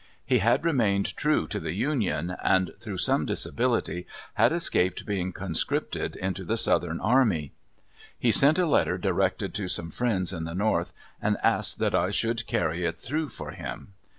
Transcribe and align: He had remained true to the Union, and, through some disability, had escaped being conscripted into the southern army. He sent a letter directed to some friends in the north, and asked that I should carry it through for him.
He 0.25 0.39
had 0.39 0.65
remained 0.65 1.15
true 1.15 1.45
to 1.49 1.59
the 1.59 1.73
Union, 1.75 2.35
and, 2.43 2.71
through 2.79 2.97
some 2.97 3.23
disability, 3.23 4.07
had 4.33 4.51
escaped 4.51 5.05
being 5.05 5.31
conscripted 5.31 6.15
into 6.15 6.43
the 6.43 6.57
southern 6.57 6.99
army. 6.99 7.51
He 8.17 8.31
sent 8.31 8.57
a 8.57 8.65
letter 8.65 8.97
directed 8.97 9.53
to 9.53 9.67
some 9.67 9.91
friends 9.91 10.33
in 10.33 10.43
the 10.45 10.55
north, 10.55 10.91
and 11.21 11.37
asked 11.43 11.77
that 11.77 11.93
I 11.93 12.09
should 12.09 12.47
carry 12.47 12.83
it 12.83 12.97
through 12.97 13.29
for 13.29 13.51
him. 13.51 13.93